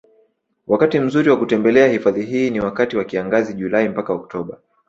[0.67, 4.59] Wakati mzuri wa kutembelea hifadhi hii ni wakati wa kiangazi Julai mpaka Octoba